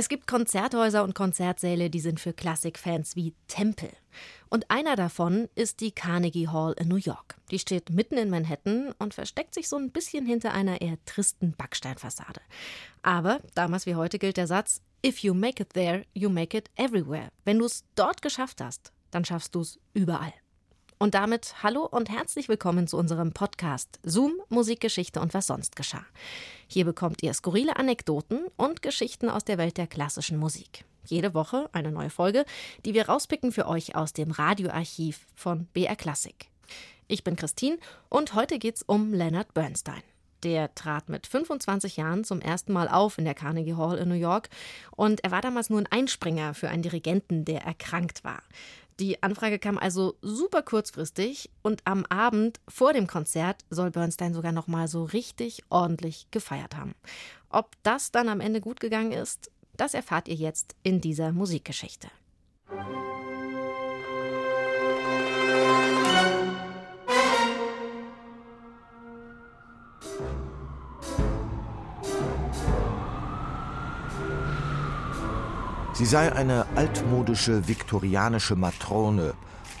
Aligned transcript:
Es 0.00 0.08
gibt 0.08 0.26
Konzerthäuser 0.26 1.04
und 1.04 1.14
Konzertsäle, 1.14 1.90
die 1.90 2.00
sind 2.00 2.20
für 2.20 2.32
Klassikfans 2.32 3.16
wie 3.16 3.34
Tempel. 3.48 3.90
Und 4.48 4.70
einer 4.70 4.96
davon 4.96 5.50
ist 5.56 5.80
die 5.80 5.92
Carnegie 5.92 6.48
Hall 6.48 6.74
in 6.78 6.88
New 6.88 6.96
York. 6.96 7.36
Die 7.50 7.58
steht 7.58 7.90
mitten 7.90 8.16
in 8.16 8.30
Manhattan 8.30 8.94
und 8.98 9.12
versteckt 9.12 9.52
sich 9.52 9.68
so 9.68 9.76
ein 9.76 9.90
bisschen 9.90 10.24
hinter 10.24 10.52
einer 10.52 10.80
eher 10.80 10.96
tristen 11.04 11.52
Backsteinfassade. 11.52 12.40
Aber 13.02 13.40
damals 13.54 13.84
wie 13.84 13.94
heute 13.94 14.18
gilt 14.18 14.38
der 14.38 14.46
Satz: 14.46 14.80
If 15.04 15.18
you 15.18 15.34
make 15.34 15.62
it 15.62 15.74
there, 15.74 16.06
you 16.14 16.30
make 16.30 16.56
it 16.56 16.70
everywhere. 16.76 17.28
Wenn 17.44 17.58
du 17.58 17.66
es 17.66 17.84
dort 17.94 18.22
geschafft 18.22 18.62
hast, 18.62 18.94
dann 19.10 19.26
schaffst 19.26 19.54
du 19.54 19.60
es 19.60 19.78
überall. 19.92 20.32
Und 21.02 21.14
damit 21.14 21.54
hallo 21.62 21.86
und 21.86 22.10
herzlich 22.10 22.50
willkommen 22.50 22.86
zu 22.86 22.98
unserem 22.98 23.32
Podcast 23.32 23.98
Zoom, 24.02 24.34
Musikgeschichte 24.50 25.18
und 25.18 25.32
was 25.32 25.46
sonst 25.46 25.74
geschah. 25.74 26.04
Hier 26.68 26.84
bekommt 26.84 27.22
ihr 27.22 27.32
skurrile 27.32 27.76
Anekdoten 27.76 28.44
und 28.58 28.82
Geschichten 28.82 29.30
aus 29.30 29.42
der 29.42 29.56
Welt 29.56 29.78
der 29.78 29.86
klassischen 29.86 30.36
Musik. 30.36 30.84
Jede 31.06 31.32
Woche 31.32 31.70
eine 31.72 31.90
neue 31.90 32.10
Folge, 32.10 32.44
die 32.84 32.92
wir 32.92 33.08
rauspicken 33.08 33.50
für 33.50 33.66
euch 33.66 33.96
aus 33.96 34.12
dem 34.12 34.30
Radioarchiv 34.30 35.20
von 35.34 35.68
BR 35.72 35.96
Classic. 35.96 36.50
Ich 37.08 37.24
bin 37.24 37.34
Christine 37.34 37.78
und 38.10 38.34
heute 38.34 38.58
geht's 38.58 38.82
um 38.82 39.14
Leonard 39.14 39.54
Bernstein. 39.54 40.02
Der 40.42 40.74
trat 40.74 41.08
mit 41.08 41.26
25 41.26 41.96
Jahren 41.96 42.24
zum 42.24 42.42
ersten 42.42 42.74
Mal 42.74 42.88
auf 42.88 43.16
in 43.16 43.24
der 43.24 43.34
Carnegie 43.34 43.74
Hall 43.74 43.96
in 43.96 44.10
New 44.10 44.14
York 44.14 44.50
und 44.90 45.24
er 45.24 45.30
war 45.30 45.40
damals 45.40 45.70
nur 45.70 45.80
ein 45.80 45.88
Einspringer 45.90 46.52
für 46.52 46.68
einen 46.68 46.82
Dirigenten, 46.82 47.46
der 47.46 47.62
erkrankt 47.62 48.22
war. 48.22 48.42
Die 49.00 49.22
Anfrage 49.22 49.58
kam 49.58 49.78
also 49.78 50.18
super 50.20 50.60
kurzfristig 50.60 51.48
und 51.62 51.80
am 51.86 52.04
Abend 52.10 52.60
vor 52.68 52.92
dem 52.92 53.06
Konzert 53.06 53.64
soll 53.70 53.90
Bernstein 53.90 54.34
sogar 54.34 54.52
noch 54.52 54.66
mal 54.66 54.88
so 54.88 55.04
richtig 55.04 55.64
ordentlich 55.70 56.26
gefeiert 56.30 56.76
haben. 56.76 56.94
Ob 57.48 57.70
das 57.82 58.12
dann 58.12 58.28
am 58.28 58.40
Ende 58.40 58.60
gut 58.60 58.78
gegangen 58.78 59.12
ist, 59.12 59.50
das 59.78 59.94
erfahrt 59.94 60.28
ihr 60.28 60.34
jetzt 60.34 60.76
in 60.82 61.00
dieser 61.00 61.32
Musikgeschichte. 61.32 62.08
Sie 76.00 76.06
sei 76.06 76.32
eine 76.32 76.64
altmodische 76.76 77.68
viktorianische 77.68 78.56
Matrone, 78.56 79.34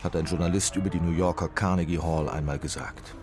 hat 0.04 0.14
ein 0.14 0.26
Journalist 0.26 0.76
über 0.76 0.90
die 0.90 1.00
New 1.00 1.16
Yorker 1.16 1.48
Carnegie 1.48 1.98
Hall 1.98 2.28
einmal 2.28 2.58
gesagt. 2.58 3.16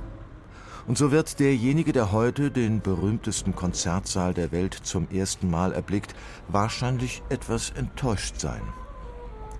Und 0.87 0.97
so 0.97 1.11
wird 1.11 1.39
derjenige, 1.39 1.93
der 1.93 2.11
heute 2.11 2.49
den 2.49 2.81
berühmtesten 2.81 3.53
Konzertsaal 3.53 4.33
der 4.33 4.51
Welt 4.51 4.73
zum 4.73 5.07
ersten 5.11 5.47
Mal 5.47 5.73
erblickt, 5.73 6.15
wahrscheinlich 6.47 7.21
etwas 7.29 7.69
enttäuscht 7.69 8.39
sein. 8.39 8.63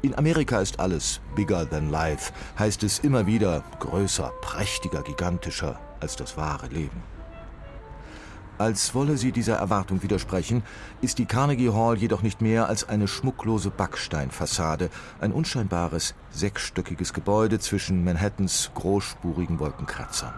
In 0.02 0.16
Amerika 0.16 0.60
ist 0.60 0.80
alles 0.80 1.22
bigger 1.36 1.70
than 1.70 1.92
life, 1.92 2.34
heißt 2.58 2.82
es 2.82 2.98
immer 2.98 3.28
wieder 3.28 3.64
größer, 3.82 4.34
prächtiger, 4.42 5.04
gigantischer 5.04 5.80
als 6.00 6.16
das 6.16 6.38
wahre 6.38 6.70
Leben. 6.70 7.04
Als 8.58 8.96
wolle 8.96 9.18
sie 9.18 9.32
dieser 9.32 9.58
Erwartung 9.58 10.02
widersprechen, 10.02 10.64
ist 11.02 11.20
die 11.20 11.28
Carnegie 11.28 11.70
Hall 11.70 11.98
jedoch 11.98 12.24
nicht 12.24 12.42
mehr 12.42 12.68
als 12.68 12.90
eine 12.90 13.08
schmucklose 13.08 13.70
Backsteinfassade, 13.70 14.90
ein 15.22 15.32
unscheinbares, 15.32 16.16
sechsstöckiges 16.32 17.14
Gebäude 17.14 17.60
zwischen 17.60 18.04
Manhattans 18.04 18.72
großspurigen 18.74 19.60
Wolkenkratzern. 19.60 20.34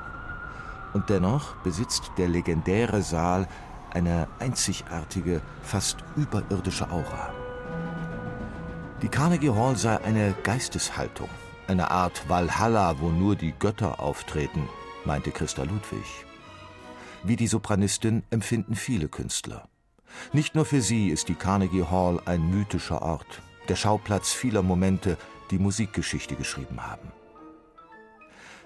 Und 0.94 1.10
dennoch 1.10 1.56
besitzt 1.58 2.12
der 2.18 2.28
legendäre 2.28 3.02
Saal 3.02 3.48
eine 3.94 4.28
einzigartige, 4.40 5.42
fast 5.62 5.98
überirdische 6.18 6.90
Aura. 6.92 7.30
Die 9.02 9.08
Carnegie 9.08 9.52
Hall 9.52 9.78
sei 9.78 9.98
eine 10.04 10.36
Geisteshaltung, 10.44 11.30
eine 11.68 11.90
Art 11.90 12.28
Valhalla, 12.28 13.00
wo 13.00 13.10
nur 13.10 13.38
die 13.38 13.54
Götter 13.58 14.02
auftreten, 14.02 14.68
meinte 15.06 15.32
Christa 15.32 15.64
Ludwig. 15.64 16.26
Wie 17.24 17.36
die 17.36 17.48
Sopranistin 17.48 18.24
empfinden 18.30 18.76
viele 18.76 19.08
Künstler. 19.08 19.68
Nicht 20.34 20.56
nur 20.56 20.66
für 20.66 20.82
sie 20.82 21.10
ist 21.10 21.28
die 21.28 21.36
Carnegie 21.36 21.84
Hall 21.84 22.22
ein 22.26 22.50
mythischer 22.50 23.02
Ort, 23.02 23.42
der 23.68 23.76
Schauplatz 23.76 24.34
vieler 24.34 24.64
Momente, 24.64 25.18
die 25.52 25.60
Musikgeschichte 25.60 26.36
geschrieben 26.36 26.86
haben. 26.86 27.12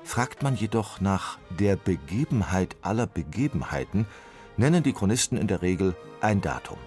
Fragt 0.04 0.44
man 0.44 0.56
jedoch 0.56 1.00
nach 1.00 1.38
der 1.50 1.76
Begebenheit 1.76 2.76
aller 2.82 3.08
Begebenheiten, 3.08 4.06
nennen 4.58 4.84
die 4.84 4.94
Chronisten 4.94 5.38
in 5.38 5.48
der 5.48 5.62
Regel 5.62 5.96
ein 6.22 6.42
Datum, 6.42 6.78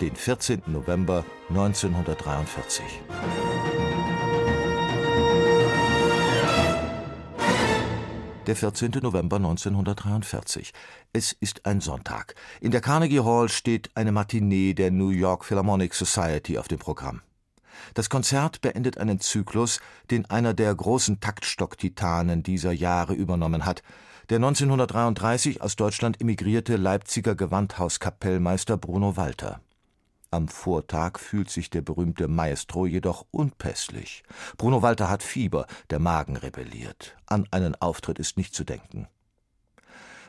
den 0.00 0.14
14. 0.14 0.62
November 0.66 1.24
1943. 1.48 2.84
Der 8.50 8.56
14. 8.56 8.90
November 9.00 9.36
1943. 9.36 10.72
Es 11.12 11.30
ist 11.30 11.66
ein 11.66 11.80
Sonntag. 11.80 12.34
In 12.60 12.72
der 12.72 12.80
Carnegie 12.80 13.20
Hall 13.20 13.48
steht 13.48 13.90
eine 13.94 14.10
Matinee 14.10 14.74
der 14.74 14.90
New 14.90 15.10
York 15.10 15.44
Philharmonic 15.44 15.94
Society 15.94 16.58
auf 16.58 16.66
dem 16.66 16.80
Programm. 16.80 17.22
Das 17.94 18.10
Konzert 18.10 18.60
beendet 18.60 18.98
einen 18.98 19.20
Zyklus, 19.20 19.78
den 20.10 20.28
einer 20.28 20.52
der 20.52 20.74
großen 20.74 21.20
Taktstock-Titanen 21.20 22.42
dieser 22.42 22.72
Jahre 22.72 23.14
übernommen 23.14 23.64
hat, 23.64 23.84
der 24.30 24.38
1933 24.38 25.62
aus 25.62 25.76
Deutschland 25.76 26.20
emigrierte 26.20 26.74
Leipziger 26.74 27.36
Gewandhauskapellmeister 27.36 28.76
Bruno 28.78 29.16
Walter. 29.16 29.60
Am 30.32 30.46
Vortag 30.46 31.18
fühlt 31.18 31.50
sich 31.50 31.70
der 31.70 31.82
berühmte 31.82 32.28
Maestro 32.28 32.86
jedoch 32.86 33.26
unpässlich. 33.32 34.22
Bruno 34.56 34.80
Walter 34.80 35.10
hat 35.10 35.24
Fieber, 35.24 35.66
der 35.90 35.98
Magen 35.98 36.36
rebelliert. 36.36 37.16
An 37.26 37.48
einen 37.50 37.74
Auftritt 37.74 38.20
ist 38.20 38.36
nicht 38.36 38.54
zu 38.54 38.62
denken. 38.62 39.08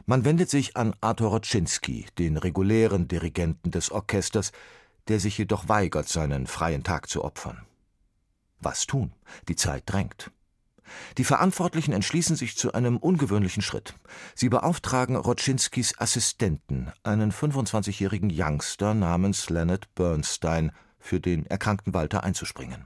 Man 0.07 0.25
wendet 0.25 0.49
sich 0.49 0.75
an 0.75 0.95
Arthur 1.01 1.29
Roczynski, 1.29 2.07
den 2.17 2.37
regulären 2.37 3.07
Dirigenten 3.07 3.69
des 3.69 3.91
Orchesters, 3.91 4.51
der 5.07 5.19
sich 5.19 5.37
jedoch 5.37 5.69
weigert, 5.69 6.09
seinen 6.09 6.47
freien 6.47 6.83
Tag 6.83 7.07
zu 7.07 7.23
opfern. 7.23 7.67
Was 8.59 8.87
tun? 8.87 9.13
Die 9.47 9.55
Zeit 9.55 9.83
drängt. 9.85 10.31
Die 11.17 11.23
Verantwortlichen 11.23 11.93
entschließen 11.93 12.35
sich 12.35 12.57
zu 12.57 12.73
einem 12.73 12.97
ungewöhnlichen 12.97 13.61
Schritt. 13.61 13.93
Sie 14.35 14.49
beauftragen 14.49 15.15
Rotschinskis 15.15 15.99
Assistenten, 15.99 16.91
einen 17.03 17.31
25-jährigen 17.31 18.31
Youngster 18.33 18.93
namens 18.93 19.49
Leonard 19.49 19.93
Bernstein, 19.95 20.71
für 20.99 21.19
den 21.19 21.45
erkrankten 21.47 21.93
Walter 21.93 22.23
einzuspringen. 22.23 22.85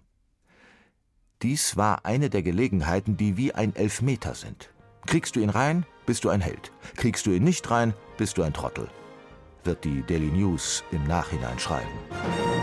Dies 1.42 1.76
war 1.76 2.06
eine 2.06 2.30
der 2.30 2.44
Gelegenheiten, 2.44 3.18
die 3.18 3.38
wie 3.38 3.54
ein 3.54 3.76
Elfmeter 3.76 4.36
sind. 4.36 4.70
Kriegst 5.06 5.36
du 5.36 5.42
ihn 5.42 5.50
rein, 5.50 5.86
bist 6.06 6.24
du 6.24 6.30
ein 6.30 6.42
Held. 6.42 6.72
Kriegst 6.96 7.26
du 7.26 7.32
ihn 7.32 7.44
nicht 7.44 7.70
rein, 7.70 7.94
bist 8.18 8.38
du 8.38 8.44
ein 8.44 8.54
Trottel. 8.54 8.88
Wird 9.64 9.84
die 9.84 10.02
Daily 10.04 10.32
News 10.32 10.84
im 10.92 11.06
Nachhinein 11.08 11.60
schreiben. 11.60 12.55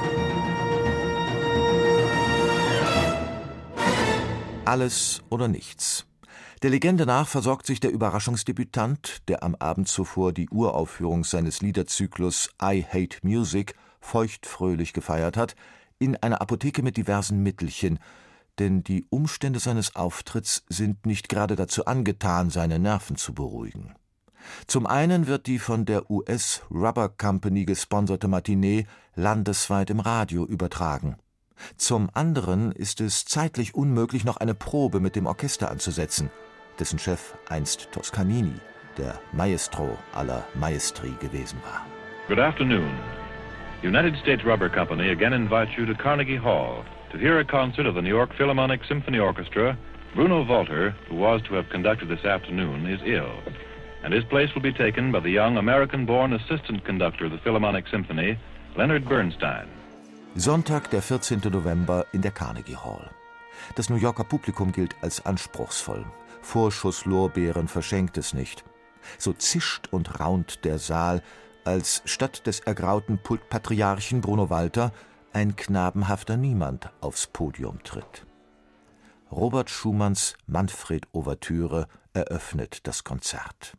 Alles 4.65 5.23
oder 5.29 5.49
nichts. 5.49 6.07
Der 6.63 6.71
Legende 6.71 7.05
nach 7.05 7.27
versorgt 7.27 7.67
sich 7.67 7.81
der 7.81 7.91
Überraschungsdebütant, 7.91 9.29
der 9.29 9.43
am 9.43 9.57
Abend 9.57 9.89
zuvor 9.89 10.33
die 10.33 10.49
Uraufführung 10.51 11.25
seines 11.25 11.61
Liederzyklus 11.61 12.51
I 12.63 12.87
Hate 12.89 13.19
Music 13.23 13.75
feuchtfröhlich 14.01 14.93
gefeiert 14.93 15.37
hat, 15.37 15.57
in 15.99 16.17
einer 16.17 16.41
Apotheke 16.41 16.83
mit 16.83 16.97
diversen 16.97 17.43
Mittelchen, 17.43 17.99
denn 18.61 18.85
die 18.85 19.05
Umstände 19.11 19.59
seines 19.59 19.97
Auftritts 19.97 20.65
sind 20.69 21.07
nicht 21.07 21.29
gerade 21.29 21.57
dazu 21.57 21.87
angetan, 21.87 22.51
seine 22.51 22.79
Nerven 22.79 23.17
zu 23.17 23.35
beruhigen. 23.35 23.95
Zum 24.69 24.87
einen 24.87 25.27
wird 25.27 25.47
die 25.49 25.59
von 25.59 25.85
der 25.85 26.09
US 26.09 26.63
Rubber 26.71 27.09
Company 27.09 27.65
gesponserte 27.65 28.29
Matinee 28.29 28.87
landesweit 29.17 29.91
im 29.91 29.99
Radio 29.99 30.45
übertragen. 30.45 31.17
Zum 31.77 32.09
anderen 32.15 32.73
ist 32.73 33.01
es 33.01 33.25
zeitlich 33.25 33.75
unmöglich, 33.75 34.25
noch 34.25 34.37
eine 34.37 34.55
Probe 34.55 35.01
mit 35.01 35.17
dem 35.17 35.27
Orchester 35.27 35.71
anzusetzen, 35.71 36.31
dessen 36.79 36.99
Chef 36.99 37.35
einst 37.49 37.91
Toscanini, 37.93 38.55
der 38.99 39.19
Maestro 39.33 39.99
aller 40.13 40.47
Maestri 40.55 41.13
gewesen 41.21 41.59
war. 41.65 41.87
Good 42.29 42.39
afternoon. 42.39 42.93
United 43.83 44.17
States 44.23 44.45
Rubber 44.45 44.69
Company 44.69 45.11
again 45.11 45.33
invites 45.33 45.77
you 45.77 45.85
to 45.87 45.95
Carnegie 45.95 46.37
Hall 46.37 46.85
to 47.11 47.19
hear 47.19 47.41
a 47.41 47.45
concert 47.45 47.87
of 47.87 47.95
the 47.95 48.01
New 48.01 48.09
York 48.09 48.31
Philharmonic 48.37 48.81
Symphony 48.85 49.19
Orchestra. 49.19 49.77
Bruno 50.15 50.45
Walter, 50.45 50.95
who 51.09 51.17
was 51.17 51.41
to 51.49 51.55
have 51.55 51.69
conducted 51.71 52.09
this 52.09 52.25
afternoon, 52.25 52.87
is 52.87 53.01
ill, 53.05 53.33
and 54.05 54.13
his 54.13 54.25
place 54.25 54.55
will 54.55 54.63
be 54.63 54.73
taken 54.73 55.11
by 55.11 55.21
the 55.21 55.31
young 55.31 55.57
American-born 55.57 56.35
assistant 56.35 56.85
conductor 56.85 57.25
of 57.25 57.33
the 57.33 57.39
Philharmonic 57.39 57.89
Symphony, 57.89 58.39
Leonard 58.77 59.09
Bernstein. 59.09 59.69
Sonntag, 60.35 60.89
der 60.91 61.03
14. 61.03 61.41
November 61.51 62.07
in 62.13 62.23
der 62.23 62.33
Carnegie 62.33 62.77
Hall. 62.77 63.11
Das 63.75 63.91
New 63.91 63.97
Yorker 63.97 64.25
Publikum 64.25 64.73
gilt 64.73 64.97
als 65.03 65.27
anspruchsvoll. 65.27 66.07
Vorschusslorbeeren 66.41 67.69
verschenkt 67.69 68.17
es 68.17 68.33
nicht. 68.33 68.65
So 69.19 69.35
zischt 69.35 69.89
und 69.91 70.21
raunt 70.21 70.65
der 70.65 70.79
Saal, 70.79 71.23
als 71.65 72.01
statt 72.07 72.47
des 72.47 72.61
ergrauten 72.61 73.19
Pultpatriarchen 73.23 74.23
Bruno 74.23 74.49
Walter 74.49 74.93
ein 75.35 75.55
knabenhafter 75.55 76.39
Niemand 76.39 76.91
aufs 77.03 77.27
Podium 77.27 77.83
tritt. 77.83 78.27
Robert 79.31 79.69
Schumanns 79.69 80.35
Manfred-Ouvertüre 80.47 81.89
eröffnet 82.15 82.87
das 82.87 83.05
Konzert. 83.05 83.77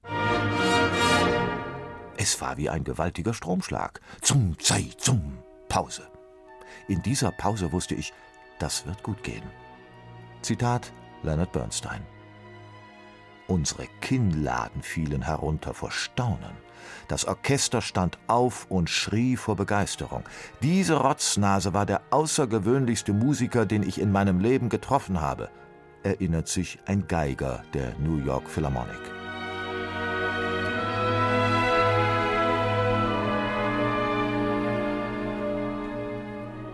Es 2.16 2.40
war 2.42 2.58
wie 2.58 2.70
ein 2.70 2.84
gewaltiger 2.84 3.34
Stromschlag. 3.34 4.02
Zum, 4.22 4.56
sei, 4.60 4.90
zum, 4.98 5.40
Pause. 5.68 6.12
In 6.88 7.02
dieser 7.02 7.31
Pause 7.31 7.72
wusste 7.72 7.96
ich, 7.96 8.14
das 8.60 8.86
wird 8.86 9.04
gut 9.04 9.24
gehen. 9.24 9.44
Zitat 10.42 10.92
Leonard 11.24 11.52
Bernstein. 11.52 12.02
Unsere 13.48 13.88
Kinnladen 14.02 14.81
fielen 14.81 15.22
herunter 15.22 15.74
vor 15.74 15.92
Staunen. 15.92 16.56
Das 17.08 17.25
Orchester 17.25 17.81
stand 17.81 18.18
auf 18.28 18.66
und 18.70 18.90
schrie 18.90 19.38
vor 19.38 19.56
Begeisterung. 19.56 20.24
Diese 20.62 20.96
Rotznase 20.96 21.74
war 21.74 21.86
der 21.86 22.02
außergewöhnlichste 22.10 23.14
Musiker, 23.14 23.66
den 23.66 23.84
ich 23.84 24.00
in 24.00 24.12
meinem 24.12 24.40
Leben 24.40 24.69
getroffen 24.69 25.22
habe, 25.22 25.50
erinnert 26.04 26.48
sich 26.48 26.80
ein 26.86 27.08
Geiger 27.08 27.64
der 27.74 27.94
New 28.00 28.18
York 28.18 28.50
Philharmonic. 28.50 29.23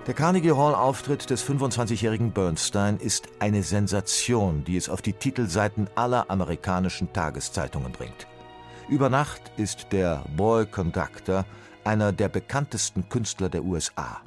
Der 0.09 0.15
Carnegie 0.15 0.53
Hall-Auftritt 0.53 1.29
des 1.29 1.47
25-jährigen 1.47 2.31
Bernstein 2.31 2.97
ist 2.97 3.27
eine 3.37 3.61
Sensation, 3.61 4.63
die 4.63 4.75
es 4.75 4.89
auf 4.89 5.03
die 5.03 5.13
Titelseiten 5.13 5.87
aller 5.93 6.31
amerikanischen 6.31 7.13
Tageszeitungen 7.13 7.91
bringt. 7.91 8.25
Über 8.87 9.09
Nacht 9.11 9.51
ist 9.57 9.91
der 9.91 10.25
Boy 10.35 10.65
Conductor 10.65 11.45
einer 11.83 12.11
der 12.11 12.27
bekanntesten 12.27 13.07
Künstler 13.07 13.49
der 13.49 13.63
USA. 13.63 14.21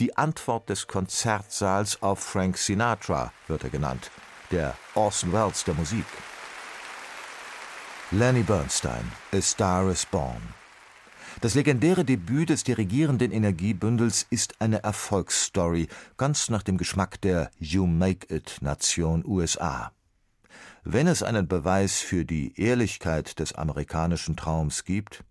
Die 0.00 0.16
Antwort 0.16 0.70
des 0.70 0.86
Konzertsaals 0.86 2.02
auf 2.02 2.20
Frank 2.20 2.56
Sinatra 2.56 3.30
wird 3.46 3.62
er 3.62 3.68
genannt, 3.68 4.10
der 4.50 4.74
Orson 4.94 5.34
Welles 5.34 5.64
der 5.64 5.74
Musik. 5.74 6.06
Lenny 8.10 8.42
Bernstein, 8.42 9.12
A 9.34 9.40
Star 9.42 9.90
is 9.90 10.06
Born. 10.06 10.63
Das 11.40 11.54
legendäre 11.54 12.04
Debüt 12.04 12.50
des 12.50 12.64
dirigierenden 12.64 13.32
Energiebündels 13.32 14.26
ist 14.30 14.60
eine 14.60 14.82
Erfolgsstory, 14.82 15.88
ganz 16.16 16.48
nach 16.48 16.62
dem 16.62 16.78
Geschmack 16.78 17.20
der 17.20 17.50
You 17.58 17.86
Make 17.86 18.34
It 18.34 18.58
Nation 18.60 19.24
USA. 19.26 19.92
Wenn 20.84 21.06
es 21.06 21.22
einen 21.22 21.48
Beweis 21.48 22.00
für 22.00 22.24
die 22.24 22.58
Ehrlichkeit 22.60 23.38
des 23.38 23.54
amerikanischen 23.54 24.36
Traums 24.36 24.84
gibt, 24.84 25.24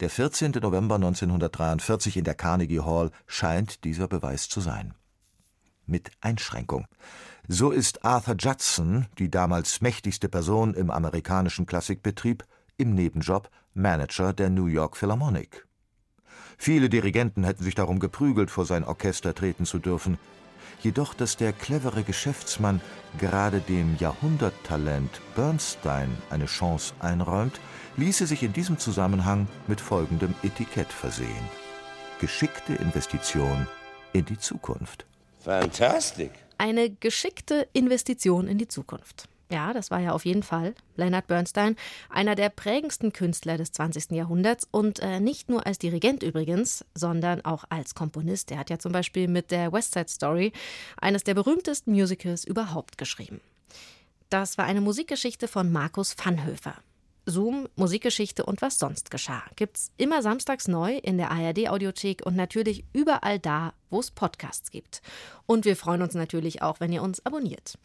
der 0.00 0.10
14. 0.10 0.52
November 0.62 0.96
1943 0.96 2.16
in 2.16 2.24
der 2.24 2.34
Carnegie 2.34 2.80
Hall 2.80 3.10
scheint 3.26 3.84
dieser 3.84 4.08
Beweis 4.08 4.48
zu 4.48 4.60
sein. 4.60 4.94
Mit 5.86 6.10
Einschränkung. 6.20 6.86
So 7.46 7.70
ist 7.70 8.04
Arthur 8.04 8.34
Judson, 8.38 9.06
die 9.18 9.30
damals 9.30 9.80
mächtigste 9.80 10.28
Person 10.28 10.74
im 10.74 10.90
amerikanischen 10.90 11.66
Klassikbetrieb, 11.66 12.44
im 12.78 12.94
Nebenjob 12.94 13.50
Manager 13.74 14.32
der 14.32 14.50
New 14.50 14.66
York 14.66 14.96
Philharmonic. 14.96 15.66
Viele 16.58 16.88
Dirigenten 16.88 17.44
hätten 17.44 17.64
sich 17.64 17.74
darum 17.74 17.98
geprügelt, 17.98 18.50
vor 18.50 18.64
sein 18.64 18.84
Orchester 18.84 19.34
treten 19.34 19.66
zu 19.66 19.78
dürfen. 19.78 20.18
Jedoch, 20.82 21.14
dass 21.14 21.36
der 21.36 21.52
clevere 21.52 22.02
Geschäftsmann 22.02 22.80
gerade 23.18 23.60
dem 23.60 23.96
Jahrhunderttalent 23.98 25.20
Bernstein 25.34 26.10
eine 26.30 26.46
Chance 26.46 26.94
einräumt, 27.00 27.60
ließe 27.96 28.26
sich 28.26 28.42
in 28.42 28.52
diesem 28.52 28.78
Zusammenhang 28.78 29.48
mit 29.66 29.80
folgendem 29.80 30.34
Etikett 30.42 30.92
versehen. 30.92 31.28
Geschickte 32.20 32.74
Investition 32.74 33.66
in 34.12 34.24
die 34.24 34.38
Zukunft. 34.38 35.06
Fantastic. 35.40 36.32
Eine 36.58 36.90
geschickte 36.90 37.68
Investition 37.72 38.48
in 38.48 38.58
die 38.58 38.68
Zukunft. 38.68 39.28
Ja, 39.50 39.72
das 39.72 39.92
war 39.92 40.00
ja 40.00 40.12
auf 40.12 40.24
jeden 40.24 40.42
Fall 40.42 40.74
Leonard 40.96 41.28
Bernstein, 41.28 41.76
einer 42.10 42.34
der 42.34 42.48
prägendsten 42.48 43.12
Künstler 43.12 43.56
des 43.56 43.70
20. 43.72 44.10
Jahrhunderts 44.10 44.66
und 44.70 44.98
äh, 44.98 45.20
nicht 45.20 45.48
nur 45.48 45.66
als 45.66 45.78
Dirigent 45.78 46.24
übrigens, 46.24 46.84
sondern 46.94 47.44
auch 47.44 47.64
als 47.68 47.94
Komponist. 47.94 48.50
Er 48.50 48.58
hat 48.58 48.70
ja 48.70 48.78
zum 48.78 48.90
Beispiel 48.90 49.28
mit 49.28 49.52
der 49.52 49.72
West 49.72 49.94
Side 49.94 50.08
Story 50.08 50.52
eines 51.00 51.22
der 51.22 51.34
berühmtesten 51.34 51.92
Musicals 51.92 52.44
überhaupt 52.44 52.98
geschrieben. 52.98 53.40
Das 54.30 54.58
war 54.58 54.64
eine 54.64 54.80
Musikgeschichte 54.80 55.46
von 55.46 55.70
Markus 55.70 56.16
Vanhöfer. 56.18 56.74
Zoom, 57.28 57.68
Musikgeschichte 57.74 58.44
und 58.44 58.62
was 58.62 58.78
sonst 58.78 59.10
geschah. 59.10 59.42
Gibt's 59.56 59.90
immer 59.96 60.22
samstags 60.22 60.68
neu 60.68 60.96
in 60.96 61.18
der 61.18 61.32
ARD-Audiothek 61.32 62.24
und 62.24 62.36
natürlich 62.36 62.84
überall 62.92 63.40
da, 63.40 63.74
wo 63.90 63.98
es 63.98 64.12
Podcasts 64.12 64.70
gibt. 64.70 65.02
Und 65.44 65.64
wir 65.64 65.76
freuen 65.76 66.02
uns 66.02 66.14
natürlich 66.14 66.62
auch, 66.62 66.78
wenn 66.78 66.92
ihr 66.92 67.02
uns 67.02 67.24
abonniert. 67.26 67.78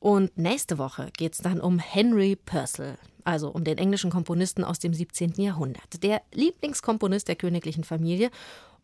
Und 0.00 0.38
nächste 0.38 0.78
Woche 0.78 1.10
geht 1.16 1.34
es 1.34 1.38
dann 1.38 1.60
um 1.60 1.78
Henry 1.78 2.34
Purcell, 2.34 2.96
also 3.22 3.50
um 3.50 3.64
den 3.64 3.76
englischen 3.76 4.10
Komponisten 4.10 4.64
aus 4.64 4.78
dem 4.78 4.94
17. 4.94 5.32
Jahrhundert, 5.32 6.02
der 6.02 6.22
Lieblingskomponist 6.32 7.28
der 7.28 7.36
königlichen 7.36 7.84
Familie 7.84 8.30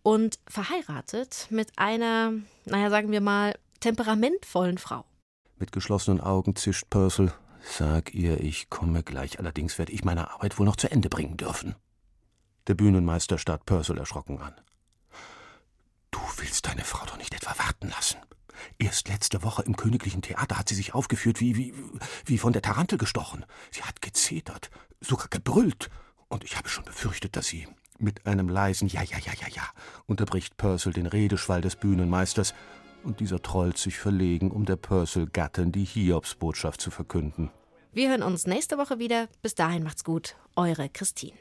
und 0.02 0.38
verheiratet 0.46 1.46
mit 1.50 1.72
einer, 1.76 2.32
naja, 2.66 2.90
sagen 2.90 3.10
wir 3.10 3.22
mal, 3.22 3.54
temperamentvollen 3.80 4.76
Frau. 4.76 5.06
Mit 5.58 5.72
geschlossenen 5.72 6.20
Augen 6.20 6.54
zischt 6.54 6.90
Purcell. 6.90 7.32
Sag 7.62 8.14
ihr, 8.14 8.40
ich 8.40 8.68
komme 8.68 9.02
gleich, 9.02 9.38
allerdings 9.38 9.78
werde 9.78 9.92
ich 9.92 10.04
meine 10.04 10.30
Arbeit 10.30 10.58
wohl 10.58 10.66
noch 10.66 10.76
zu 10.76 10.90
Ende 10.90 11.08
bringen 11.08 11.38
dürfen. 11.38 11.74
Der 12.66 12.74
Bühnenmeister 12.74 13.38
starrt 13.38 13.64
Purcell 13.64 13.96
erschrocken 13.96 14.38
an. 14.38 14.54
Du 16.10 16.20
willst 16.36 16.66
deine 16.66 16.84
Frau 16.84 17.06
doch 17.06 17.16
nicht 17.16 17.34
etwa 17.34 17.58
warten 17.58 17.88
lassen. 17.88 18.18
Erst 18.78 19.08
letzte 19.08 19.42
Woche 19.42 19.62
im 19.62 19.76
Königlichen 19.76 20.22
Theater 20.22 20.58
hat 20.58 20.68
sie 20.68 20.74
sich 20.74 20.94
aufgeführt 20.94 21.40
wie, 21.40 21.56
wie, 21.56 21.74
wie 22.24 22.38
von 22.38 22.52
der 22.52 22.62
Tarantel 22.62 22.98
gestochen. 22.98 23.44
Sie 23.70 23.82
hat 23.82 24.02
gezetert, 24.02 24.70
sogar 25.00 25.28
gebrüllt. 25.28 25.90
Und 26.28 26.44
ich 26.44 26.56
habe 26.56 26.68
schon 26.68 26.84
befürchtet, 26.84 27.36
dass 27.36 27.46
sie 27.46 27.68
mit 27.98 28.26
einem 28.26 28.48
leisen 28.48 28.88
Ja, 28.88 29.02
ja, 29.02 29.18
ja, 29.18 29.32
ja, 29.40 29.48
ja 29.48 29.62
unterbricht 30.06 30.56
Purcell 30.56 30.92
den 30.92 31.06
Redeschwall 31.06 31.60
des 31.60 31.76
Bühnenmeisters 31.76 32.54
und 33.04 33.20
dieser 33.20 33.40
trollt 33.40 33.78
sich 33.78 33.98
verlegen, 33.98 34.50
um 34.50 34.64
der 34.64 34.76
Purcell-Gattin 34.76 35.72
die 35.72 35.84
Hiobsbotschaft 35.84 36.80
zu 36.80 36.90
verkünden. 36.90 37.50
Wir 37.92 38.10
hören 38.10 38.22
uns 38.22 38.46
nächste 38.46 38.76
Woche 38.76 38.98
wieder. 38.98 39.28
Bis 39.42 39.54
dahin 39.54 39.82
macht's 39.82 40.04
gut. 40.04 40.36
Eure 40.54 40.88
Christine. 40.90 41.32